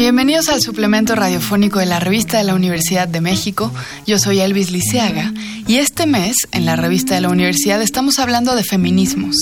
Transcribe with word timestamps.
Bienvenidos 0.00 0.48
al 0.48 0.62
suplemento 0.62 1.14
radiofónico 1.14 1.78
de 1.78 1.86
la 1.86 2.00
revista 2.00 2.38
de 2.38 2.44
la 2.44 2.54
Universidad 2.54 3.06
de 3.06 3.20
México. 3.20 3.70
Yo 4.06 4.18
soy 4.18 4.40
Elvis 4.40 4.70
Liceaga 4.70 5.32
y 5.66 5.76
este 5.76 6.06
mes 6.06 6.36
en 6.52 6.64
la 6.64 6.74
revista 6.74 7.14
de 7.14 7.20
la 7.20 7.28
Universidad 7.28 7.82
estamos 7.82 8.18
hablando 8.18 8.54
de 8.56 8.64
feminismos. 8.64 9.36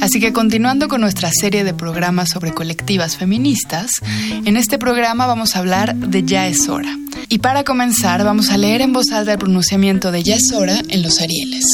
Así 0.00 0.20
que 0.20 0.32
continuando 0.32 0.88
con 0.88 1.00
nuestra 1.00 1.30
serie 1.32 1.64
de 1.64 1.74
programas 1.74 2.30
sobre 2.30 2.52
colectivas 2.52 3.16
feministas, 3.16 3.90
en 4.44 4.56
este 4.56 4.78
programa 4.78 5.26
vamos 5.26 5.56
a 5.56 5.60
hablar 5.60 5.94
de 5.96 6.22
Ya 6.22 6.48
es 6.48 6.68
hora. 6.68 6.96
Y 7.28 7.38
para 7.38 7.64
comenzar 7.64 8.22
vamos 8.24 8.50
a 8.50 8.58
leer 8.58 8.82
en 8.82 8.92
voz 8.92 9.10
alta 9.10 9.32
el 9.32 9.38
pronunciamiento 9.38 10.12
de 10.12 10.22
Ya 10.22 10.36
es 10.36 10.52
hora 10.52 10.80
en 10.88 11.02
los 11.02 11.20
Arieles. 11.20 11.64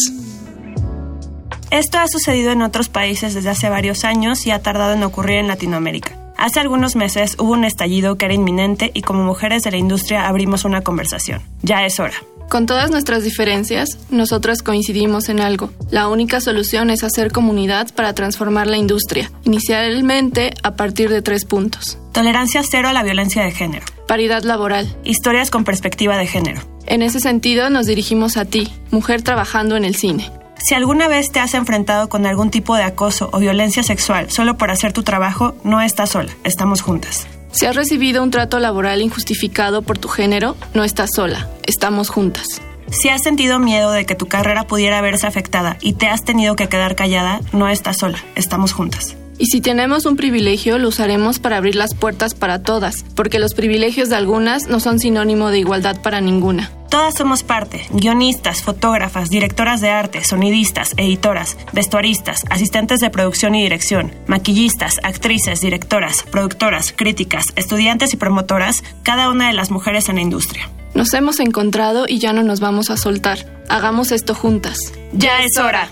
Esto 1.70 1.98
ha 1.98 2.08
sucedido 2.08 2.50
en 2.50 2.62
otros 2.62 2.88
países 2.88 3.32
desde 3.34 3.50
hace 3.50 3.68
varios 3.68 4.04
años 4.04 4.44
y 4.44 4.50
ha 4.50 4.60
tardado 4.60 4.94
en 4.94 5.04
ocurrir 5.04 5.38
en 5.38 5.46
Latinoamérica. 5.46 6.16
Hace 6.36 6.58
algunos 6.58 6.96
meses 6.96 7.36
hubo 7.38 7.52
un 7.52 7.64
estallido 7.64 8.16
que 8.16 8.24
era 8.24 8.34
inminente 8.34 8.90
y 8.92 9.02
como 9.02 9.22
mujeres 9.22 9.62
de 9.62 9.70
la 9.70 9.76
industria 9.76 10.26
abrimos 10.26 10.64
una 10.64 10.80
conversación. 10.80 11.42
Ya 11.62 11.84
es 11.84 12.00
hora. 12.00 12.14
Con 12.48 12.66
todas 12.66 12.90
nuestras 12.90 13.22
diferencias, 13.22 13.98
nosotras 14.10 14.62
coincidimos 14.62 15.28
en 15.28 15.38
algo. 15.38 15.70
La 15.90 16.08
única 16.08 16.40
solución 16.40 16.90
es 16.90 17.04
hacer 17.04 17.30
comunidad 17.30 17.94
para 17.94 18.12
transformar 18.14 18.66
la 18.66 18.76
industria, 18.76 19.30
inicialmente 19.44 20.54
a 20.64 20.74
partir 20.74 21.10
de 21.10 21.22
tres 21.22 21.44
puntos. 21.44 21.98
Tolerancia 22.10 22.62
cero 22.68 22.88
a 22.88 22.92
la 22.92 23.04
violencia 23.04 23.44
de 23.44 23.52
género. 23.52 23.86
Paridad 24.08 24.42
laboral. 24.42 24.96
Historias 25.04 25.52
con 25.52 25.62
perspectiva 25.62 26.18
de 26.18 26.26
género. 26.26 26.60
En 26.86 27.02
ese 27.02 27.20
sentido, 27.20 27.70
nos 27.70 27.86
dirigimos 27.86 28.36
a 28.36 28.44
ti, 28.44 28.72
mujer 28.90 29.22
trabajando 29.22 29.76
en 29.76 29.84
el 29.84 29.94
cine. 29.94 30.32
Si 30.62 30.74
alguna 30.74 31.08
vez 31.08 31.32
te 31.32 31.40
has 31.40 31.54
enfrentado 31.54 32.08
con 32.08 32.26
algún 32.26 32.50
tipo 32.50 32.76
de 32.76 32.82
acoso 32.82 33.30
o 33.32 33.38
violencia 33.38 33.82
sexual 33.82 34.30
solo 34.30 34.56
por 34.58 34.70
hacer 34.70 34.92
tu 34.92 35.02
trabajo, 35.02 35.54
no 35.64 35.80
estás 35.80 36.10
sola, 36.10 36.32
estamos 36.44 36.82
juntas. 36.82 37.26
Si 37.50 37.66
has 37.66 37.74
recibido 37.74 38.22
un 38.22 38.30
trato 38.30 38.58
laboral 38.60 39.00
injustificado 39.00 39.82
por 39.82 39.98
tu 39.98 40.08
género, 40.08 40.56
no 40.74 40.84
estás 40.84 41.10
sola, 41.14 41.48
estamos 41.66 42.10
juntas. 42.10 42.60
Si 42.90 43.08
has 43.08 43.22
sentido 43.22 43.58
miedo 43.58 43.90
de 43.92 44.04
que 44.04 44.14
tu 44.14 44.26
carrera 44.26 44.64
pudiera 44.66 45.00
verse 45.00 45.26
afectada 45.26 45.76
y 45.80 45.94
te 45.94 46.08
has 46.08 46.24
tenido 46.24 46.56
que 46.56 46.68
quedar 46.68 46.94
callada, 46.94 47.40
no 47.52 47.68
estás 47.68 47.98
sola, 47.98 48.18
estamos 48.34 48.72
juntas. 48.72 49.16
Y 49.40 49.46
si 49.46 49.62
tenemos 49.62 50.04
un 50.04 50.16
privilegio, 50.16 50.78
lo 50.78 50.88
usaremos 50.88 51.38
para 51.38 51.56
abrir 51.56 51.74
las 51.74 51.94
puertas 51.94 52.34
para 52.34 52.62
todas, 52.62 53.06
porque 53.16 53.38
los 53.38 53.54
privilegios 53.54 54.10
de 54.10 54.16
algunas 54.16 54.68
no 54.68 54.80
son 54.80 54.98
sinónimo 54.98 55.48
de 55.48 55.58
igualdad 55.58 56.02
para 56.02 56.20
ninguna. 56.20 56.70
Todas 56.90 57.14
somos 57.14 57.42
parte, 57.42 57.86
guionistas, 57.90 58.62
fotógrafas, 58.62 59.30
directoras 59.30 59.80
de 59.80 59.88
arte, 59.88 60.22
sonidistas, 60.24 60.92
editoras, 60.98 61.56
vestuaristas, 61.72 62.44
asistentes 62.50 63.00
de 63.00 63.08
producción 63.08 63.54
y 63.54 63.62
dirección, 63.62 64.12
maquillistas, 64.26 65.00
actrices, 65.02 65.62
directoras, 65.62 66.22
productoras, 66.30 66.92
críticas, 66.94 67.46
estudiantes 67.56 68.12
y 68.12 68.18
promotoras, 68.18 68.84
cada 69.04 69.30
una 69.30 69.46
de 69.46 69.54
las 69.54 69.70
mujeres 69.70 70.10
en 70.10 70.16
la 70.16 70.22
industria. 70.22 70.68
Nos 70.92 71.14
hemos 71.14 71.40
encontrado 71.40 72.04
y 72.06 72.18
ya 72.18 72.34
no 72.34 72.42
nos 72.42 72.60
vamos 72.60 72.90
a 72.90 72.98
soltar. 72.98 73.64
Hagamos 73.70 74.12
esto 74.12 74.34
juntas. 74.34 74.92
Ya 75.14 75.42
es 75.42 75.56
hora. 75.56 75.88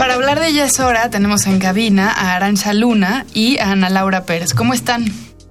Para 0.00 0.14
hablar 0.14 0.40
de 0.40 0.54
Ya 0.54 0.64
es 0.64 0.80
hora, 0.80 1.10
tenemos 1.10 1.44
en 1.44 1.58
cabina 1.58 2.10
a 2.10 2.34
Arancha 2.34 2.72
Luna 2.72 3.26
y 3.34 3.58
a 3.58 3.72
Ana 3.72 3.90
Laura 3.90 4.24
Pérez. 4.24 4.54
¿Cómo 4.54 4.72
están? 4.72 5.04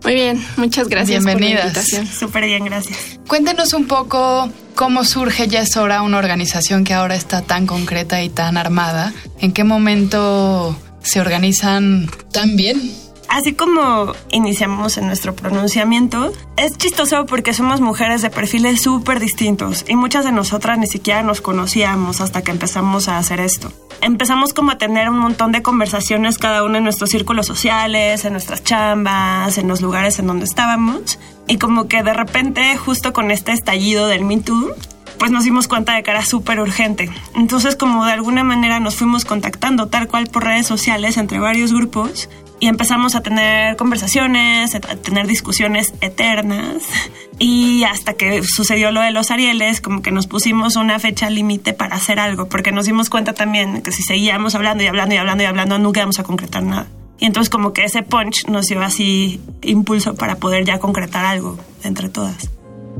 Muy 0.04 0.16
bien, 0.16 0.44
muchas 0.58 0.88
gracias 0.88 1.24
Bienvenidas. 1.24 1.62
por 1.62 1.62
la 1.62 1.68
invitación. 1.68 2.08
Súper 2.08 2.46
bien, 2.46 2.66
gracias. 2.66 2.98
Cuéntenos 3.28 3.74
un 3.74 3.86
poco 3.86 4.50
cómo 4.74 5.04
surge 5.04 5.48
Ya 5.48 5.62
es 5.62 5.78
hora, 5.78 6.02
una 6.02 6.18
organización 6.18 6.84
que 6.84 6.96
ahora 6.96 7.14
está 7.14 7.44
tan 7.44 7.68
concreta 7.68 8.24
y 8.24 8.30
tan 8.30 8.58
armada. 8.58 9.14
¿En 9.40 9.52
qué 9.52 9.64
momento 9.64 10.76
se 11.04 11.22
organizan 11.22 12.10
tan 12.32 12.56
bien? 12.56 12.92
Así 13.30 13.54
como 13.54 14.14
iniciamos 14.32 14.98
en 14.98 15.06
nuestro 15.06 15.36
pronunciamiento, 15.36 16.34
es 16.58 16.76
chistoso 16.78 17.28
porque 17.28 17.54
somos 17.54 17.80
mujeres 17.80 18.24
de 18.24 18.32
perfiles 18.32 18.82
súper 18.82 19.20
distintos 19.20 19.86
y 19.88 19.96
muchas 19.96 20.26
de 20.26 20.32
nosotras 20.32 20.80
ni 20.80 20.88
siquiera 20.88 21.22
nos 21.22 21.40
conocíamos 21.40 22.22
hasta 22.22 22.42
que 22.42 22.50
empezamos 22.50 23.08
a 23.08 23.20
hacer 23.20 23.40
esto. 23.40 23.72
Empezamos 24.02 24.54
como 24.54 24.72
a 24.72 24.78
tener 24.80 25.10
un 25.10 25.20
montón 25.20 25.52
de 25.52 25.62
conversaciones 25.62 26.40
cada 26.40 26.64
uno 26.64 26.80
en 26.80 26.84
nuestros 26.84 27.12
círculos 27.12 27.46
sociales, 27.46 28.26
en 28.26 28.34
nuestras 28.34 28.64
chambas, 28.64 29.60
en 29.60 29.68
los 29.68 29.82
lugares 29.82 30.18
en 30.18 30.26
donde 30.26 30.46
estábamos 30.46 31.20
y 31.48 31.60
como 31.60 31.88
que 31.88 32.02
de 32.02 32.14
repente 32.16 32.76
justo 32.78 33.14
con 33.14 33.30
este 33.30 33.52
estallido 33.52 34.08
del 34.08 34.26
Me 34.26 34.38
Too, 34.38 34.74
pues 35.20 35.30
nos 35.30 35.44
dimos 35.44 35.68
cuenta 35.68 35.94
de 35.94 36.02
que 36.02 36.10
era 36.10 36.26
súper 36.26 36.60
urgente. 36.60 37.12
Entonces 37.36 37.76
como 37.76 38.06
de 38.06 38.14
alguna 38.14 38.44
manera 38.44 38.80
nos 38.80 38.96
fuimos 38.96 39.24
contactando 39.24 39.88
tal 39.88 40.08
cual 40.08 40.26
por 40.28 40.46
redes 40.46 40.66
sociales 40.66 41.18
entre 41.18 41.38
varios 41.38 41.72
grupos 41.74 42.28
y 42.60 42.68
empezamos 42.68 43.16
a 43.16 43.22
tener 43.22 43.76
conversaciones, 43.78 44.76
a 44.76 44.80
tener 44.80 45.28
discusiones 45.28 45.94
eternas 46.02 46.84
y 47.40 47.84
hasta 47.84 48.14
que 48.14 48.44
sucedió 48.44 48.92
lo 48.92 49.02
de 49.02 49.12
los 49.12 49.32
Arieles, 49.32 49.82
como 49.82 50.02
que 50.02 50.12
nos 50.12 50.28
pusimos 50.28 50.76
una 50.76 51.00
fecha 51.00 51.30
límite 51.30 51.74
para 51.74 51.96
hacer 51.96 52.20
algo, 52.20 52.50
porque 52.50 52.72
nos 52.72 52.86
dimos 52.86 53.10
cuenta 53.10 53.34
también 53.34 53.82
que 53.82 53.92
si 53.92 54.04
seguíamos 54.04 54.56
hablando 54.56 54.84
y 54.84 54.88
hablando 54.88 55.16
y 55.16 55.18
hablando 55.18 55.44
y 55.44 55.48
hablando, 55.48 55.80
nunca 55.80 56.02
íbamos 56.02 56.20
a 56.20 56.24
concretar 56.24 56.64
nada. 56.64 56.88
Y 57.20 57.26
entonces 57.26 57.50
como 57.50 57.74
que 57.74 57.84
ese 57.84 58.02
punch 58.02 58.48
nos 58.48 58.68
dio 58.68 58.82
así 58.82 59.42
impulso 59.62 60.16
para 60.16 60.36
poder 60.36 60.66
ya 60.66 60.80
concretar 60.80 61.26
algo 61.26 61.58
entre 61.84 62.10
todas. 62.10 62.50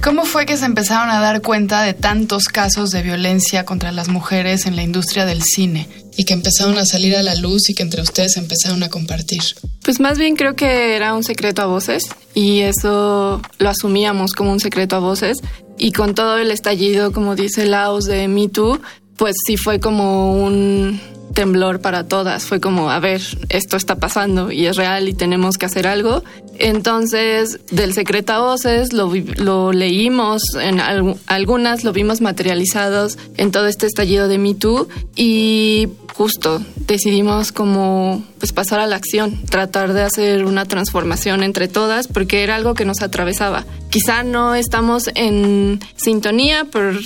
¿Cómo 0.02 0.24
fue 0.24 0.46
que 0.46 0.56
se 0.56 0.66
empezaron 0.66 1.10
a 1.10 1.20
dar 1.20 1.42
cuenta 1.42 1.82
de 1.82 1.94
tantos 1.94 2.46
casos 2.46 2.90
de 2.92 3.02
violencia 3.02 3.66
contra 3.66 3.92
las 3.92 4.08
mujeres 4.08 4.66
en 4.66 4.78
la 4.78 4.84
industria 4.84 5.26
del 5.26 5.42
cine 5.44 5.90
y 6.16 6.24
que 6.24 6.34
empezaron 6.34 6.78
a 6.78 6.86
salir 6.86 7.18
a 7.18 7.24
la 7.24 7.36
luz 7.36 7.70
y 7.70 7.74
que 7.74 7.84
entre 7.84 8.02
ustedes 8.02 8.38
empezaron 8.38 8.82
a 8.84 8.90
compartir? 8.90 9.42
Pues 9.84 10.00
más 10.00 10.18
bien 10.18 10.38
creo 10.38 10.56
que 10.56 10.96
era 10.96 11.14
un 11.14 11.24
secreto 11.24 11.62
a 11.62 11.66
voces 11.66 12.04
y 12.34 12.60
eso 12.60 13.42
lo 13.58 13.70
asumíamos 13.70 14.32
como 14.32 14.54
un 14.54 14.62
secreto 14.62 14.96
a 14.96 15.00
voces 15.00 15.40
y 15.78 15.92
con 15.92 16.16
todo 16.16 16.38
el 16.38 16.52
estallido, 16.52 17.12
como 17.12 17.36
dice 17.36 17.66
Laos 17.66 18.06
de 18.06 18.30
Me 18.30 18.48
Too, 18.48 18.80
pues 19.18 19.36
sí 19.46 19.58
fue 19.58 19.82
como 19.82 20.42
un 20.42 21.02
temblor 21.34 21.82
para 21.82 22.08
todas. 22.08 22.44
Fue 22.44 22.60
como, 22.60 22.90
a 22.90 23.00
ver, 23.00 23.22
esto 23.50 23.78
está 23.78 23.96
pasando 23.96 24.52
y 24.52 24.66
es 24.66 24.76
real 24.76 25.08
y 25.08 25.14
tenemos 25.14 25.58
que 25.58 25.66
hacer 25.66 25.88
algo. 25.88 26.24
Entonces, 26.58 27.60
del 27.72 27.94
secreto 27.94 28.34
a 28.34 28.40
voces 28.40 28.94
lo, 28.94 29.14
lo 29.38 29.72
leímos, 29.72 30.42
en 30.62 30.82
algunas 31.28 31.84
lo 31.84 31.94
vimos 31.94 32.22
materializados 32.22 33.18
en 33.38 33.52
todo 33.52 33.68
este 33.68 33.86
estallido 33.86 34.28
de 34.28 34.38
Me 34.38 34.56
Too 34.56 34.88
y 35.16 35.88
justo 36.14 36.62
decidimos 36.86 37.54
como 37.54 38.22
pues 38.40 38.52
pasar 38.52 38.82
a 38.82 38.88
la 38.88 38.98
acción, 38.98 39.42
tratar 39.46 39.94
de 39.94 40.02
hacer 40.02 40.44
una 40.44 40.66
transformación 40.66 41.44
entre 41.44 41.70
todas 41.70 42.10
porque 42.10 42.44
era 42.44 42.58
algo 42.58 42.74
que 42.74 42.84
nos 42.84 43.02
atravesaba. 43.02 43.66
Quizá 43.90 44.24
no 44.24 44.54
estamos 44.54 45.10
en 45.16 45.80
sintonía 45.96 46.66
por 46.66 47.00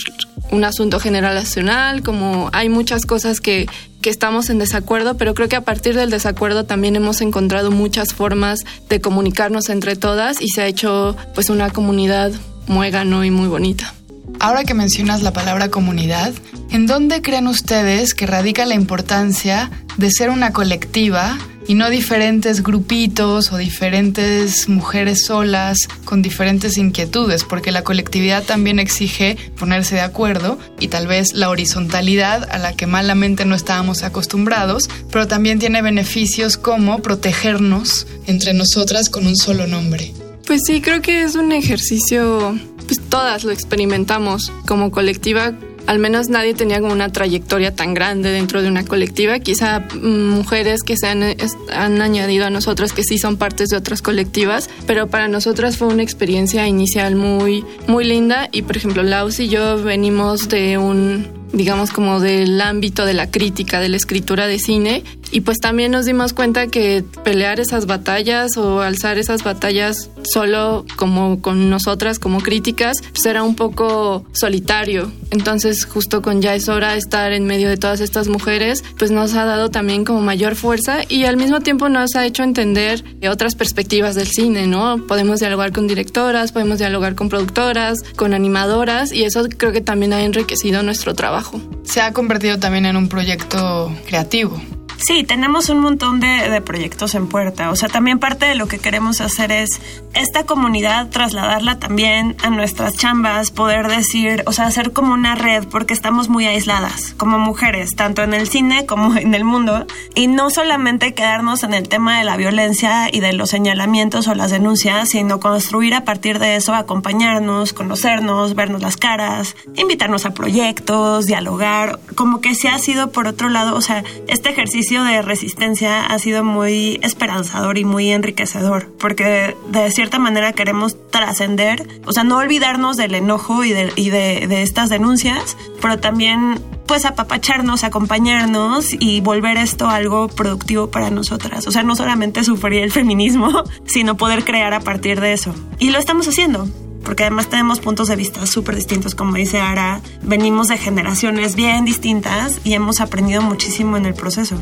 un 0.51 0.63
asunto 0.63 0.99
generacional, 0.99 2.03
como 2.03 2.49
hay 2.53 2.69
muchas 2.69 3.05
cosas 3.05 3.39
que, 3.39 3.67
que 4.01 4.09
estamos 4.09 4.49
en 4.49 4.59
desacuerdo, 4.59 5.17
pero 5.17 5.33
creo 5.33 5.49
que 5.49 5.55
a 5.55 5.61
partir 5.61 5.95
del 5.95 6.09
desacuerdo 6.09 6.65
también 6.65 6.95
hemos 6.95 7.21
encontrado 7.21 7.71
muchas 7.71 8.13
formas 8.13 8.59
de 8.89 9.01
comunicarnos 9.01 9.69
entre 9.69 9.95
todas 9.95 10.41
y 10.41 10.49
se 10.49 10.61
ha 10.61 10.67
hecho 10.67 11.15
pues 11.33 11.49
una 11.49 11.69
comunidad 11.69 12.31
muégano 12.67 13.23
y 13.23 13.31
muy 13.31 13.47
bonita. 13.47 13.93
Ahora 14.39 14.63
que 14.63 14.73
mencionas 14.73 15.21
la 15.21 15.33
palabra 15.33 15.69
comunidad, 15.69 16.33
¿en 16.69 16.85
dónde 16.85 17.21
creen 17.21 17.47
ustedes 17.47 18.13
que 18.13 18.25
radica 18.25 18.65
la 18.65 18.75
importancia 18.75 19.71
de 19.97 20.11
ser 20.11 20.29
una 20.29 20.51
colectiva 20.51 21.37
y 21.67 21.75
no 21.75 21.89
diferentes 21.89 22.63
grupitos 22.63 23.51
o 23.51 23.57
diferentes 23.57 24.67
mujeres 24.69 25.25
solas 25.25 25.77
con 26.05 26.21
diferentes 26.21 26.77
inquietudes? 26.77 27.43
Porque 27.43 27.71
la 27.71 27.83
colectividad 27.83 28.43
también 28.43 28.79
exige 28.79 29.37
ponerse 29.57 29.95
de 29.95 30.01
acuerdo 30.01 30.57
y 30.79 30.87
tal 30.87 31.07
vez 31.07 31.33
la 31.33 31.49
horizontalidad 31.49 32.49
a 32.51 32.57
la 32.57 32.73
que 32.73 32.87
malamente 32.87 33.45
no 33.45 33.55
estábamos 33.55 34.03
acostumbrados, 34.03 34.89
pero 35.11 35.27
también 35.27 35.59
tiene 35.59 35.81
beneficios 35.81 36.57
como 36.57 37.01
protegernos 37.01 38.07
entre 38.27 38.53
nosotras 38.53 39.09
con 39.09 39.27
un 39.27 39.35
solo 39.35 39.67
nombre. 39.67 40.13
Pues 40.45 40.61
sí, 40.67 40.81
creo 40.81 41.01
que 41.01 41.23
es 41.23 41.35
un 41.35 41.51
ejercicio 41.51 42.57
pues 42.85 42.99
todas 43.09 43.43
lo 43.43 43.51
experimentamos 43.51 44.51
como 44.67 44.91
colectiva. 44.91 45.53
Al 45.85 45.99
menos 45.99 46.29
nadie 46.29 46.53
tenía 46.53 46.79
como 46.79 46.93
una 46.93 47.11
trayectoria 47.11 47.75
tan 47.75 47.93
grande 47.93 48.29
dentro 48.29 48.61
de 48.61 48.67
una 48.67 48.85
colectiva. 48.85 49.39
Quizá 49.39 49.79
mm, 49.79 50.29
mujeres 50.29 50.83
que 50.83 50.97
se 50.97 51.07
han, 51.07 51.23
han 51.71 52.01
añadido 52.01 52.45
a 52.45 52.49
nosotras 52.49 52.93
que 52.93 53.03
sí 53.03 53.17
son 53.17 53.37
partes 53.37 53.69
de 53.69 53.77
otras 53.77 54.01
colectivas, 54.01 54.69
pero 54.87 55.07
para 55.07 55.27
nosotras 55.27 55.77
fue 55.77 55.87
una 55.87 56.03
experiencia 56.03 56.67
inicial 56.67 57.15
muy, 57.15 57.65
muy 57.87 58.05
linda. 58.05 58.49
Y 58.51 58.61
por 58.61 58.77
ejemplo, 58.77 59.03
Laus 59.03 59.39
y 59.39 59.49
yo 59.49 59.81
venimos 59.83 60.49
de 60.49 60.77
un 60.77 61.43
digamos 61.53 61.91
como 61.91 62.19
del 62.19 62.59
ámbito 62.61 63.05
de 63.05 63.13
la 63.13 63.29
crítica, 63.29 63.79
de 63.79 63.87
la 63.87 63.97
escritura 63.97 64.47
de 64.47 64.57
cine 64.57 65.03
Y 65.33 65.41
pues 65.41 65.57
también 65.59 65.91
nos 65.91 66.05
dimos 66.05 66.31
cuenta 66.31 66.67
que 66.67 67.03
pelear 67.23 67.59
esas 67.59 67.87
batallas 67.87 68.55
o 68.55 68.81
alzar 68.81 69.17
esas 69.17 69.43
batallas 69.43 70.11
solo 70.23 70.85
como 70.95 71.41
con 71.41 71.71
nosotras 71.71 72.19
como 72.19 72.39
críticas, 72.39 72.97
pues 73.01 73.25
era 73.25 73.41
un 73.41 73.55
poco 73.55 74.25
solitario. 74.31 75.11
Entonces 75.31 75.85
justo 75.85 76.21
con 76.21 76.43
Ya 76.43 76.53
es 76.53 76.69
hora 76.69 76.95
estar 76.95 77.31
en 77.33 77.47
medio 77.47 77.67
de 77.67 77.77
todas 77.77 77.99
estas 77.99 78.27
mujeres, 78.27 78.83
pues 78.99 79.09
nos 79.09 79.33
ha 79.33 79.43
dado 79.45 79.71
también 79.71 80.05
como 80.05 80.21
mayor 80.21 80.55
fuerza 80.55 80.99
y 81.09 81.25
al 81.25 81.35
mismo 81.35 81.61
tiempo 81.61 81.89
nos 81.89 82.15
ha 82.15 82.27
hecho 82.27 82.43
entender 82.43 83.03
otras 83.27 83.55
perspectivas 83.55 84.13
del 84.13 84.27
cine, 84.27 84.67
¿no? 84.67 85.03
Podemos 85.07 85.39
dialogar 85.39 85.71
con 85.71 85.87
directoras, 85.87 86.51
podemos 86.51 86.77
dialogar 86.77 87.15
con 87.15 87.29
productoras, 87.29 88.03
con 88.15 88.35
animadoras 88.35 89.11
y 89.11 89.23
eso 89.23 89.47
creo 89.57 89.71
que 89.71 89.81
también 89.81 90.13
ha 90.13 90.21
enriquecido 90.21 90.83
nuestro 90.83 91.15
trabajo. 91.15 91.59
Se 91.85 92.01
ha 92.01 92.13
convertido 92.13 92.59
también 92.59 92.85
en 92.85 92.97
un 92.97 93.09
proyecto 93.09 93.91
creativo. 94.05 94.61
Sí, 95.05 95.25
tenemos 95.25 95.67
un 95.67 95.79
montón 95.79 96.21
de, 96.21 96.61
proyectos 96.61 97.13
en 97.13 97.27
puerta. 97.27 97.71
O 97.71 97.75
sea, 97.75 97.89
también 97.89 98.19
parte 98.19 98.45
de 98.45 98.55
lo 98.55 98.67
que 98.67 98.79
queremos 98.79 99.19
hacer 99.19 99.51
es 99.51 99.81
esta 100.13 100.45
comunidad 100.45 101.09
trasladarla 101.09 101.77
también 101.77 102.37
a 102.41 102.49
nuestras 102.49 102.95
chambas, 102.95 103.51
poder 103.51 103.89
decir, 103.89 104.43
o 104.45 104.53
sea, 104.53 104.67
hacer 104.67 104.93
como 104.93 105.13
una 105.13 105.35
red, 105.35 105.65
porque 105.67 105.93
estamos 105.93 106.29
muy 106.29 106.45
aisladas 106.45 107.15
como 107.17 107.37
mujeres, 107.37 107.97
tanto 107.97 108.23
en 108.23 108.33
el 108.33 108.47
cine 108.47 108.85
como 108.85 109.13
en 109.17 109.33
el 109.33 109.43
mundo. 109.43 109.85
Y 110.15 110.27
no 110.27 110.49
solamente 110.49 111.13
quedarnos 111.13 111.63
en 111.63 111.73
el 111.73 111.89
tema 111.89 112.19
de 112.19 112.23
la 112.23 112.37
violencia 112.37 113.09
y 113.11 113.19
de 113.19 113.33
los 113.33 113.49
señalamientos 113.49 114.29
o 114.29 114.35
las 114.35 114.51
denuncias, 114.51 115.09
sino 115.09 115.41
construir 115.41 115.95
a 115.95 116.05
partir 116.05 116.39
de 116.39 116.55
eso, 116.55 116.75
acompañarnos, 116.75 117.73
conocernos, 117.73 118.55
vernos 118.55 118.81
las 118.81 118.95
caras, 118.95 119.57
invitarnos 119.75 120.25
a 120.25 120.33
proyectos, 120.33 121.25
dialogar, 121.25 121.99
como 122.15 122.39
que 122.39 122.55
se 122.55 122.69
ha 122.69 122.79
sido 122.79 123.11
por 123.11 123.27
otro 123.27 123.49
lado, 123.49 123.75
o 123.75 123.81
sea, 123.81 124.05
este 124.27 124.49
ejercicio 124.49 124.92
de 125.01 125.21
resistencia 125.21 126.05
ha 126.05 126.19
sido 126.19 126.43
muy 126.43 126.99
esperanzador 127.01 127.77
y 127.77 127.85
muy 127.85 128.11
enriquecedor, 128.11 128.91
porque 128.99 129.55
de, 129.69 129.91
cierta 129.91 130.19
manera 130.19 130.51
queremos 130.51 130.97
trascender, 131.09 131.87
o 132.05 132.11
sea, 132.11 132.23
no 132.23 132.37
olvidarnos 132.37 132.97
del 132.97 133.15
enojo 133.15 133.63
y, 133.63 133.71
de, 133.71 133.91
de, 133.95 134.61
estas 134.61 134.89
denuncias, 134.89 135.55
pero 135.81 135.99
también 135.99 136.61
pues 136.85 137.05
apapacharnos, 137.05 137.85
acompañarnos 137.85 138.93
y 138.99 139.21
volver 139.21 139.55
esto 139.55 139.89
algo 139.89 140.27
productivo 140.27 140.91
para 140.91 141.09
nosotras. 141.09 141.65
O 141.65 141.71
sea, 141.71 141.83
no 141.83 141.95
solamente 141.95 142.43
sufrir 142.43 142.83
el 142.83 142.91
feminismo, 142.91 143.63
sino 143.85 144.17
poder 144.17 144.43
crear 144.43 144.73
a 144.73 144.81
partir 144.81 145.21
de 145.21 145.31
eso. 145.31 145.55
Y 145.79 145.91
lo 145.91 145.97
estamos 145.97 146.27
haciendo 146.27 146.67
porque 147.03 147.23
además 147.23 147.47
tenemos 147.47 147.79
puntos 147.79 148.07
de 148.07 148.15
vista 148.15 148.45
súper 148.45 148.75
distintos, 148.75 149.13
como 149.15 149.33
dice 149.35 149.59
Ara, 149.59 150.01
venimos 150.21 150.69
de 150.69 150.77
generaciones 150.77 151.55
bien 151.55 151.85
distintas 151.85 152.61
y 152.63 152.73
hemos 152.73 153.01
aprendido 153.01 153.41
muchísimo 153.41 153.97
en 153.97 154.05
el 154.05 154.13
proceso. 154.13 154.57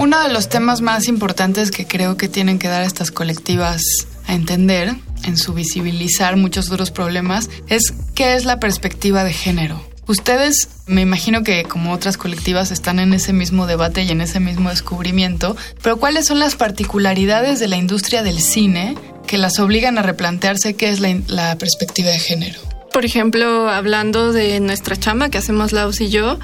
Uno 0.00 0.20
de 0.22 0.32
los 0.32 0.48
temas 0.48 0.80
más 0.80 1.08
importantes 1.08 1.70
que 1.70 1.86
creo 1.86 2.16
que 2.16 2.28
tienen 2.28 2.58
que 2.58 2.68
dar 2.68 2.82
estas 2.82 3.10
colectivas 3.10 3.82
a 4.26 4.34
entender 4.34 4.94
en 5.24 5.36
su 5.36 5.54
visibilizar 5.54 6.36
muchos 6.36 6.70
otros 6.70 6.90
problemas 6.90 7.48
es 7.68 7.94
qué 8.14 8.34
es 8.34 8.44
la 8.44 8.60
perspectiva 8.60 9.24
de 9.24 9.32
género. 9.32 9.80
Ustedes, 10.06 10.68
me 10.86 11.00
imagino 11.00 11.42
que 11.42 11.64
como 11.64 11.92
otras 11.92 12.18
colectivas 12.18 12.70
están 12.70 12.98
en 12.98 13.14
ese 13.14 13.32
mismo 13.32 13.66
debate 13.66 14.02
y 14.02 14.10
en 14.10 14.20
ese 14.20 14.38
mismo 14.38 14.68
descubrimiento, 14.68 15.56
pero 15.82 15.96
¿cuáles 15.96 16.26
son 16.26 16.38
las 16.38 16.56
particularidades 16.56 17.58
de 17.58 17.68
la 17.68 17.76
industria 17.76 18.22
del 18.22 18.40
cine 18.40 18.96
que 19.26 19.38
las 19.38 19.58
obligan 19.58 19.96
a 19.96 20.02
replantearse 20.02 20.74
qué 20.74 20.90
es 20.90 21.00
la, 21.00 21.56
perspectiva 21.56 22.10
de 22.10 22.18
género? 22.18 22.60
Por 22.94 23.04
ejemplo, 23.04 23.68
hablando 23.68 24.32
de 24.32 24.60
nuestra 24.60 24.94
chamba 24.94 25.28
que 25.28 25.36
hacemos 25.36 25.72
Laos 25.72 26.00
y 26.00 26.10
yo, 26.10 26.38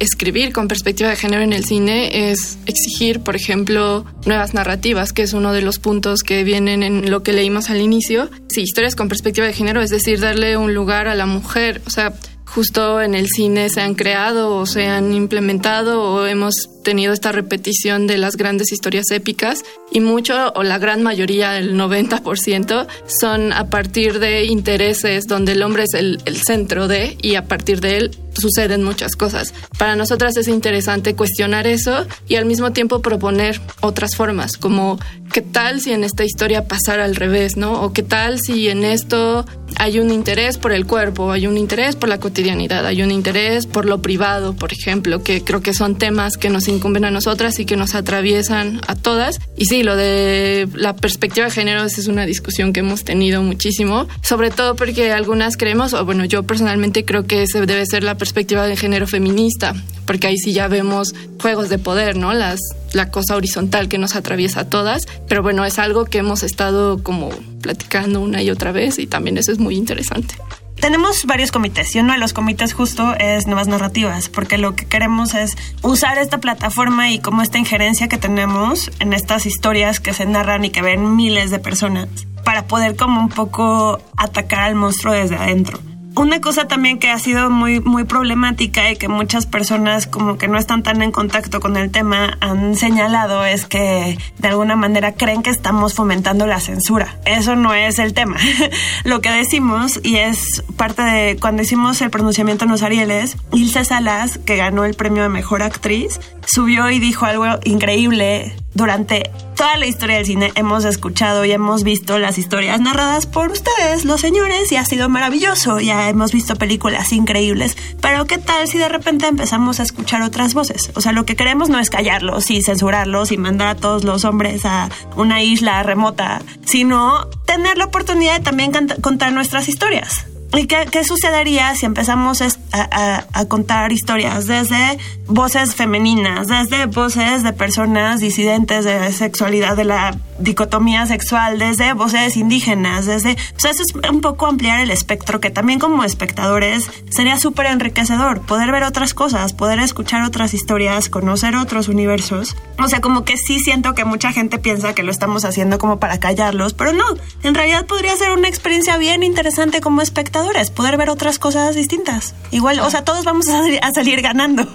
escribir 0.00 0.54
con 0.54 0.66
perspectiva 0.66 1.10
de 1.10 1.16
género 1.16 1.42
en 1.42 1.52
el 1.52 1.66
cine 1.66 2.30
es 2.30 2.56
exigir, 2.64 3.20
por 3.20 3.36
ejemplo, 3.36 4.06
nuevas 4.24 4.54
narrativas, 4.54 5.12
que 5.12 5.20
es 5.20 5.34
uno 5.34 5.52
de 5.52 5.60
los 5.60 5.78
puntos 5.78 6.22
que 6.22 6.44
vienen 6.44 6.82
en 6.82 7.10
lo 7.10 7.22
que 7.22 7.34
leímos 7.34 7.68
al 7.68 7.82
inicio. 7.82 8.30
Sí, 8.48 8.62
historias 8.62 8.96
con 8.96 9.08
perspectiva 9.08 9.46
de 9.46 9.52
género, 9.52 9.82
es 9.82 9.90
decir, 9.90 10.18
darle 10.18 10.56
un 10.56 10.72
lugar 10.72 11.08
a 11.08 11.14
la 11.14 11.26
mujer. 11.26 11.82
O 11.86 11.90
sea, 11.90 12.14
justo 12.54 13.00
en 13.00 13.14
el 13.14 13.28
cine 13.28 13.68
se 13.70 13.80
han 13.80 13.94
creado 13.94 14.56
o 14.56 14.66
se 14.66 14.86
han 14.86 15.14
implementado 15.14 16.02
o 16.02 16.26
hemos 16.26 16.68
tenido 16.82 17.12
esta 17.12 17.32
repetición 17.32 18.06
de 18.06 18.18
las 18.18 18.36
grandes 18.36 18.72
historias 18.72 19.10
épicas 19.10 19.64
y 19.90 20.00
mucho 20.00 20.52
o 20.54 20.62
la 20.62 20.78
gran 20.78 21.02
mayoría, 21.02 21.58
el 21.58 21.74
90%, 21.74 22.86
son 23.06 23.52
a 23.52 23.70
partir 23.70 24.18
de 24.18 24.44
intereses 24.44 25.26
donde 25.26 25.52
el 25.52 25.62
hombre 25.62 25.84
es 25.84 25.94
el, 25.94 26.20
el 26.24 26.36
centro 26.36 26.88
de 26.88 27.16
y 27.22 27.36
a 27.36 27.44
partir 27.44 27.80
de 27.80 27.96
él 27.96 28.10
suceden 28.34 28.82
muchas 28.82 29.16
cosas. 29.16 29.54
Para 29.78 29.96
nosotras 29.96 30.36
es 30.36 30.48
interesante 30.48 31.14
cuestionar 31.14 31.66
eso 31.66 32.06
y 32.28 32.36
al 32.36 32.44
mismo 32.44 32.72
tiempo 32.72 33.02
proponer 33.02 33.60
otras 33.80 34.16
formas, 34.16 34.56
como 34.56 34.98
qué 35.32 35.40
tal 35.40 35.80
si 35.80 35.92
en 35.92 36.04
esta 36.04 36.24
historia 36.24 36.68
pasara 36.68 37.04
al 37.04 37.16
revés, 37.16 37.56
¿no? 37.56 37.82
O 37.82 37.92
qué 37.92 38.02
tal 38.02 38.40
si 38.40 38.68
en 38.68 38.84
esto 38.84 39.46
hay 39.76 39.98
un 39.98 40.10
interés 40.10 40.58
por 40.58 40.72
el 40.72 40.86
cuerpo, 40.86 41.32
hay 41.32 41.46
un 41.46 41.56
interés 41.56 41.96
por 41.96 42.08
la 42.08 42.20
cotidianidad, 42.20 42.86
hay 42.86 43.02
un 43.02 43.10
interés 43.10 43.66
por 43.66 43.86
lo 43.86 44.02
privado, 44.02 44.54
por 44.54 44.72
ejemplo, 44.72 45.22
que 45.22 45.42
creo 45.42 45.62
que 45.62 45.72
son 45.72 45.96
temas 45.96 46.36
que 46.36 46.50
nos 46.50 46.68
incumben 46.68 47.04
a 47.04 47.10
nosotras 47.10 47.58
y 47.58 47.64
que 47.64 47.76
nos 47.76 47.94
atraviesan 47.94 48.80
a 48.86 48.94
todas. 48.94 49.40
Y 49.56 49.66
sí, 49.66 49.82
lo 49.82 49.96
de 49.96 50.68
la 50.74 50.94
perspectiva 50.94 51.46
de 51.46 51.52
género 51.52 51.84
es 51.84 52.06
una 52.06 52.26
discusión 52.26 52.72
que 52.72 52.80
hemos 52.80 53.04
tenido 53.04 53.42
muchísimo, 53.42 54.08
sobre 54.22 54.50
todo 54.50 54.76
porque 54.76 55.12
algunas 55.12 55.56
creemos, 55.56 55.94
o 55.94 56.04
bueno, 56.04 56.24
yo 56.24 56.42
personalmente 56.42 57.04
creo 57.04 57.26
que 57.26 57.42
ese 57.42 57.64
debe 57.64 57.86
ser 57.86 58.04
la 58.04 58.16
perspectiva 58.22 58.68
de 58.68 58.76
género 58.76 59.08
feminista, 59.08 59.74
porque 60.06 60.28
ahí 60.28 60.38
sí 60.38 60.52
ya 60.52 60.68
vemos 60.68 61.12
juegos 61.40 61.68
de 61.70 61.78
poder, 61.78 62.16
¿no? 62.16 62.32
Las, 62.32 62.60
la 62.92 63.10
cosa 63.10 63.34
horizontal 63.34 63.88
que 63.88 63.98
nos 63.98 64.14
atraviesa 64.14 64.60
a 64.60 64.64
todas, 64.68 65.08
pero 65.26 65.42
bueno, 65.42 65.64
es 65.64 65.80
algo 65.80 66.04
que 66.04 66.18
hemos 66.18 66.44
estado 66.44 67.02
como 67.02 67.30
platicando 67.62 68.20
una 68.20 68.40
y 68.40 68.48
otra 68.50 68.70
vez 68.70 69.00
y 69.00 69.08
también 69.08 69.38
eso 69.38 69.50
es 69.50 69.58
muy 69.58 69.74
interesante 69.74 70.36
tenemos 70.76 71.26
varios 71.26 71.52
comités 71.52 71.94
y 71.94 72.00
uno 72.00 72.12
de 72.12 72.18
los 72.18 72.32
comités 72.32 72.74
justo 72.74 73.14
es 73.16 73.46
nuevas 73.46 73.68
narrativas, 73.68 74.28
porque 74.28 74.58
lo 74.58 74.74
que 74.74 74.84
queremos 74.84 75.32
es 75.34 75.56
usar 75.82 76.18
esta 76.18 76.38
plataforma 76.38 77.10
y 77.10 77.20
como 77.20 77.42
esta 77.42 77.58
injerencia 77.58 78.08
que 78.08 78.18
tenemos 78.18 78.90
en 78.98 79.12
estas 79.12 79.46
historias 79.46 80.00
que 80.00 80.12
se 80.12 80.26
narran 80.26 80.64
y 80.64 80.70
que 80.70 80.82
ven 80.82 81.14
miles 81.14 81.52
de 81.52 81.60
personas 81.60 82.08
para 82.44 82.66
poder 82.66 82.96
como 82.96 83.20
un 83.20 83.28
poco 83.28 84.00
atacar 84.16 84.62
al 84.62 84.74
monstruo 84.74 85.12
desde 85.12 85.36
adentro 85.36 85.78
una 86.16 86.40
cosa 86.40 86.68
también 86.68 86.98
que 86.98 87.10
ha 87.10 87.18
sido 87.18 87.50
muy, 87.50 87.80
muy 87.80 88.04
problemática 88.04 88.90
y 88.90 88.96
que 88.96 89.08
muchas 89.08 89.46
personas 89.46 90.06
como 90.06 90.38
que 90.38 90.48
no 90.48 90.58
están 90.58 90.82
tan 90.82 91.02
en 91.02 91.12
contacto 91.12 91.60
con 91.60 91.76
el 91.76 91.90
tema 91.90 92.36
han 92.40 92.76
señalado 92.76 93.44
es 93.44 93.64
que 93.64 94.18
de 94.38 94.48
alguna 94.48 94.76
manera 94.76 95.12
creen 95.12 95.42
que 95.42 95.50
estamos 95.50 95.94
fomentando 95.94 96.46
la 96.46 96.60
censura. 96.60 97.18
Eso 97.24 97.56
no 97.56 97.74
es 97.74 97.98
el 97.98 98.14
tema. 98.14 98.36
Lo 99.04 99.20
que 99.20 99.30
decimos, 99.30 100.00
y 100.02 100.16
es 100.16 100.62
parte 100.76 101.02
de 101.02 101.36
cuando 101.40 101.62
hicimos 101.62 102.00
el 102.02 102.10
pronunciamiento 102.10 102.64
en 102.64 102.70
los 102.70 102.82
Arieles, 102.82 103.36
Ilse 103.52 103.84
Salas, 103.84 104.38
que 104.38 104.56
ganó 104.56 104.84
el 104.84 104.94
premio 104.94 105.22
de 105.22 105.28
Mejor 105.28 105.62
Actriz, 105.62 106.20
subió 106.44 106.90
y 106.90 106.98
dijo 106.98 107.26
algo 107.26 107.46
increíble 107.64 108.54
durante 108.74 109.30
toda 109.56 109.76
la 109.76 109.86
historia 109.86 110.16
del 110.16 110.26
cine 110.26 110.52
hemos 110.54 110.84
escuchado 110.84 111.44
y 111.44 111.52
hemos 111.52 111.84
visto 111.84 112.18
las 112.18 112.38
historias 112.38 112.80
narradas 112.80 113.26
por 113.26 113.50
ustedes, 113.50 114.04
los 114.04 114.20
señores, 114.20 114.72
y 114.72 114.76
ha 114.76 114.84
sido 114.84 115.08
maravilloso. 115.08 115.78
Ya 115.80 116.08
hemos 116.08 116.32
visto 116.32 116.56
películas 116.56 117.12
increíbles. 117.12 117.76
Pero 118.00 118.26
¿qué 118.26 118.38
tal 118.38 118.66
si 118.66 118.78
de 118.78 118.88
repente 118.88 119.26
empezamos 119.26 119.78
a 119.78 119.84
escuchar 119.84 120.22
otras 120.22 120.54
voces? 120.54 120.90
O 120.94 121.00
sea, 121.00 121.12
lo 121.12 121.24
que 121.24 121.36
queremos 121.36 121.68
no 121.68 121.78
es 121.78 121.90
callarlos 121.90 122.50
y 122.50 122.62
censurarlos 122.62 123.30
y 123.30 123.38
mandar 123.38 123.68
a 123.68 123.76
todos 123.76 124.04
los 124.04 124.24
hombres 124.24 124.64
a 124.64 124.88
una 125.16 125.42
isla 125.42 125.82
remota, 125.82 126.42
sino 126.64 127.26
tener 127.44 127.78
la 127.78 127.84
oportunidad 127.84 128.38
de 128.38 128.44
también 128.44 128.72
contar 129.00 129.32
nuestras 129.32 129.68
historias. 129.68 130.26
¿Y 130.54 130.66
qué, 130.66 130.86
qué, 130.90 131.02
sucedería 131.02 131.74
si 131.74 131.86
empezamos 131.86 132.42
a, 132.42 133.24
a, 133.32 133.44
contar 133.46 133.90
historias 133.90 134.46
desde 134.46 134.98
voces 135.26 135.74
femeninas, 135.74 136.46
desde 136.46 136.84
voces 136.84 137.42
de 137.42 137.54
personas 137.54 138.20
disidentes 138.20 138.84
de 138.84 139.12
sexualidad, 139.12 139.78
de 139.78 139.84
la 139.84 140.14
dicotomía 140.38 141.06
sexual, 141.06 141.58
desde 141.58 141.94
voces 141.94 142.36
indígenas, 142.36 143.06
desde... 143.06 143.38
Sea, 143.56 143.70
eso 143.70 143.82
es 143.82 144.10
un 144.10 144.20
poco 144.20 144.46
ampliar 144.46 144.80
el 144.80 144.90
espectro 144.90 145.40
que 145.40 145.48
también 145.48 145.78
como 145.78 146.04
espectadores 146.04 146.90
sería 147.08 147.38
súper 147.38 147.66
enriquecedor, 147.66 148.42
poder 148.42 148.72
ver 148.72 148.82
otras 148.82 149.14
cosas, 149.14 149.54
poder 149.54 149.78
escuchar 149.78 150.22
otras 150.22 150.52
historias, 150.52 151.08
conocer 151.08 151.56
otros 151.56 151.88
universos. 151.88 152.56
O 152.78 152.88
sea, 152.88 153.00
como 153.00 153.24
que 153.24 153.38
sí 153.38 153.58
siento 153.58 153.94
que 153.94 154.04
mucha 154.04 154.32
gente 154.32 154.58
piensa 154.58 154.94
que 154.94 155.02
lo 155.02 155.12
estamos 155.12 155.46
haciendo 155.46 155.78
como 155.78 155.98
para 155.98 156.20
callarlos, 156.20 156.74
pero 156.74 156.92
no, 156.92 157.04
en 157.42 157.54
realidad 157.54 157.86
podría 157.86 158.14
ser 158.16 158.32
una 158.32 158.48
experiencia 158.48 158.98
bien 158.98 159.22
interesante 159.22 159.80
como 159.80 160.02
espectador 160.02 160.41
poder 160.74 160.96
ver 160.96 161.10
otras 161.10 161.38
cosas 161.38 161.74
distintas. 161.74 162.34
Igual, 162.50 162.80
o 162.80 162.90
sea, 162.90 163.04
todos 163.04 163.24
vamos 163.24 163.46
a, 163.48 163.62
salir 163.94 164.22
ganando. 164.22 164.66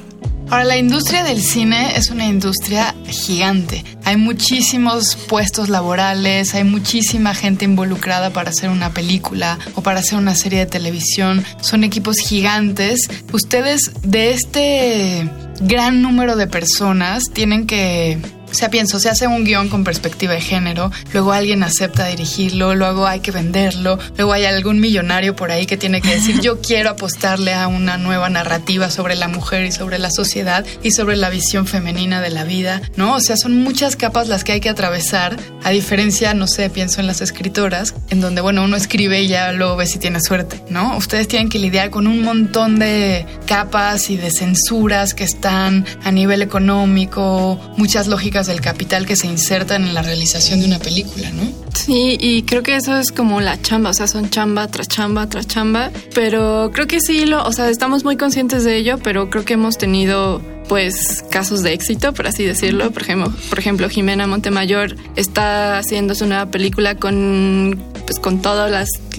Ahora, 0.50 0.64
la 0.64 0.78
industria 0.78 1.24
del 1.24 1.42
cine 1.42 1.98
es 1.98 2.10
una 2.10 2.26
industria 2.26 2.96
gigante. 3.06 3.84
Hay 4.06 4.16
muchísimos 4.16 5.18
puestos 5.28 5.68
laborales, 5.68 6.54
hay 6.54 6.64
muchísima 6.64 7.34
gente 7.34 7.66
involucrada 7.66 8.30
para 8.30 8.52
hacer 8.52 8.70
una 8.70 8.92
película 8.92 9.60
o 9.76 9.82
para 9.82 10.00
hacer 10.00 10.18
una 10.18 10.36
serie 10.36 10.60
de 10.60 10.66
televisión. 10.66 11.44
Son 11.60 11.84
equipos 11.84 12.18
gigantes. 12.20 13.10
Ustedes 13.34 13.92
de 14.04 14.32
este 14.32 15.30
gran 15.60 16.02
número 16.02 16.38
de 16.38 16.48
personas 16.48 17.26
tienen 17.34 17.68
que 17.68 18.18
o 18.50 18.54
sea, 18.54 18.70
pienso, 18.70 19.00
se 19.00 19.10
hace 19.10 19.28
un 19.28 19.44
guion 19.44 19.70
con 19.70 19.84
perspectiva 19.84 20.34
de 20.34 20.42
género, 20.42 20.92
luego 21.14 21.32
alguien 21.34 21.64
acepta 21.64 22.06
dirigirlo, 22.08 22.76
luego 22.76 23.06
hay 23.06 23.20
que 23.20 23.32
venderlo, 23.32 24.00
luego 24.16 24.34
hay 24.34 24.46
algún 24.46 24.80
millonario 24.80 25.36
por 25.36 25.52
ahí 25.52 25.66
que 25.66 25.78
tiene 25.78 26.02
que 26.02 26.16
decir, 26.16 26.40
yo 26.42 26.62
quiero 26.62 26.92
apostarle 26.92 27.54
a 27.54 27.68
una 27.68 27.98
nueva 27.98 28.30
narrativa 28.30 28.90
sobre 28.90 29.16
la 29.16 29.28
mujer 29.28 29.66
y 29.66 29.72
sobre 29.72 30.00
la 30.00 30.12
sociedad 30.12 30.66
y 30.82 30.92
sobre 30.92 31.18
la 31.18 31.30
visión 31.30 31.68
femenina 31.68 32.22
de 32.22 32.30
la 32.30 32.46
vida, 32.46 32.82
¿no? 32.96 33.16
O 33.16 33.20
sea, 33.20 33.36
son 33.38 33.62
muchas 33.64 33.96
capas 33.96 34.28
las 34.28 34.44
que 34.44 34.54
hay 34.54 34.60
que 34.62 34.70
atravesar, 34.70 35.38
a 35.64 35.70
diferencia, 35.72 36.34
no 36.34 36.48
sé, 36.48 36.70
pienso 36.70 37.02
en 37.02 37.08
las 37.08 37.22
escritoras, 37.22 37.94
en 38.10 38.22
donde, 38.22 38.42
bueno, 38.42 38.64
uno 38.64 38.78
escribe 38.78 39.22
y 39.22 39.28
ya 39.28 39.52
luego 39.52 39.76
ve 39.76 39.86
si 39.86 40.00
tiene 40.00 40.22
suerte, 40.22 40.64
¿no? 40.70 40.96
Ustedes 40.98 41.28
tienen 41.28 41.50
que 41.50 41.60
lidiar 41.60 41.90
con 41.90 42.08
un 42.08 42.24
montón 42.24 42.80
de 42.80 43.26
capas 43.46 44.10
y 44.10 44.18
de 44.18 44.32
censuras 44.32 45.14
que 45.14 45.24
están 45.24 45.86
a 46.04 46.12
nivel 46.12 46.42
económico, 46.42 47.60
muchas 47.78 48.08
lógicas 48.08 48.37
del 48.46 48.62
capital 48.62 49.08
que 49.08 49.16
se 49.16 49.26
insertan 49.26 49.86
en 49.86 49.96
la 49.96 50.04
realización 50.04 50.60
de 50.60 50.68
una 50.68 50.78
película, 50.78 51.32
¿no? 51.32 51.52
Sí, 51.74 52.18
y 52.20 52.44
creo 52.44 52.62
que 52.62 52.76
eso 52.76 52.96
es 52.98 53.12
como 53.12 53.42
la 53.42 53.60
chamba, 53.60 53.90
o 53.90 53.94
sea, 53.94 54.08
son 54.08 54.30
chamba 54.30 54.68
tras 54.68 54.88
chamba 54.88 55.28
tras 55.28 55.48
chamba, 55.48 55.90
pero 56.14 56.70
creo 56.72 56.86
que 56.86 57.00
sí, 57.00 57.26
lo, 57.26 57.44
o 57.44 57.52
sea, 57.52 57.70
estamos 57.70 58.04
muy 58.04 58.18
conscientes 58.18 58.64
de 58.64 58.78
ello, 58.78 59.00
pero 59.00 59.32
creo 59.32 59.46
que 59.46 59.54
hemos 59.54 59.80
tenido 59.80 60.42
pues 60.68 61.24
casos 61.30 61.64
de 61.64 61.74
éxito, 61.74 62.14
por 62.14 62.28
así 62.28 62.44
decirlo. 62.44 62.92
Por 62.92 63.04
ejemplo, 63.04 63.34
por 63.50 63.60
ejemplo, 63.60 63.90
Jimena 63.90 64.28
Montemayor 64.28 64.96
está 65.16 65.78
haciendo 65.78 66.16
su 66.16 66.26
nueva 66.26 66.48
película 66.48 66.96
con 66.96 67.80
pues 68.08 68.20
con 68.20 68.42
todos 68.42 68.72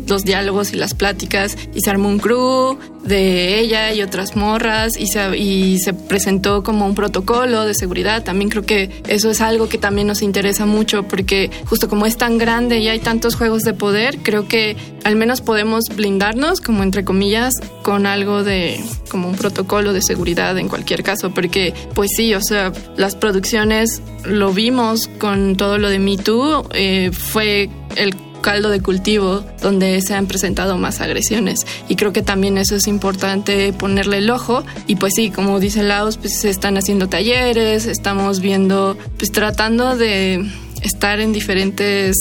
los 0.06 0.24
diálogos 0.24 0.72
y 0.72 0.76
las 0.76 0.94
pláticas 0.94 1.56
y 1.74 1.82
se 1.82 1.90
armó 1.90 2.08
un 2.08 2.18
crew 2.18 2.78
de 3.04 3.58
ella 3.58 3.92
y 3.92 4.02
otras 4.02 4.34
morras 4.34 4.96
y 4.98 5.06
se, 5.06 5.36
y 5.36 5.78
se 5.78 5.92
presentó 5.92 6.62
como 6.62 6.86
un 6.86 6.94
protocolo 6.94 7.64
de 7.64 7.74
seguridad. 7.74 8.24
También 8.24 8.48
creo 8.50 8.64
que 8.64 9.02
eso 9.06 9.30
es 9.30 9.40
algo 9.40 9.68
que 9.68 9.76
también 9.76 10.06
nos 10.06 10.22
interesa 10.22 10.64
mucho 10.66 11.02
porque 11.02 11.50
justo 11.66 11.88
como 11.88 12.06
es 12.06 12.16
tan 12.16 12.38
grande 12.38 12.78
y 12.78 12.88
hay 12.88 12.98
tantos 12.98 13.36
juegos 13.36 13.62
de 13.62 13.74
poder, 13.74 14.18
creo 14.18 14.48
que 14.48 14.76
al 15.04 15.16
menos 15.16 15.42
podemos 15.42 15.84
blindarnos 15.94 16.60
como 16.60 16.82
entre 16.82 17.04
comillas 17.04 17.54
con 17.82 18.06
algo 18.06 18.44
de 18.44 18.80
como 19.10 19.28
un 19.28 19.36
protocolo 19.36 19.92
de 19.92 20.02
seguridad 20.02 20.56
en 20.58 20.68
cualquier 20.68 21.02
caso 21.02 21.30
porque 21.38 21.72
pues 21.94 22.10
sí, 22.16 22.34
o 22.34 22.40
sea, 22.42 22.72
las 22.96 23.14
producciones 23.14 24.02
lo 24.24 24.52
vimos 24.52 25.06
con 25.20 25.54
todo 25.54 25.78
lo 25.78 25.88
de 25.88 26.00
Me 26.00 26.16
Too, 26.16 26.68
eh, 26.74 27.12
fue 27.12 27.70
el 27.94 28.16
caldo 28.40 28.70
de 28.70 28.80
cultivo 28.80 29.44
donde 29.62 30.00
se 30.00 30.14
han 30.14 30.26
presentado 30.26 30.78
más 30.78 31.00
agresiones. 31.00 31.60
Y 31.88 31.94
creo 31.94 32.12
que 32.12 32.22
también 32.22 32.58
eso 32.58 32.74
es 32.74 32.88
importante 32.88 33.72
ponerle 33.72 34.18
el 34.18 34.30
ojo. 34.30 34.64
Y 34.88 34.96
pues 34.96 35.14
sí, 35.14 35.30
como 35.30 35.60
dice 35.60 35.84
Laos, 35.84 36.16
pues 36.16 36.40
se 36.40 36.50
están 36.50 36.76
haciendo 36.76 37.08
talleres, 37.08 37.86
estamos 37.86 38.40
viendo, 38.40 38.98
pues 39.16 39.30
tratando 39.30 39.96
de 39.96 40.44
estar 40.82 41.20
en 41.20 41.32
diferentes 41.32 42.16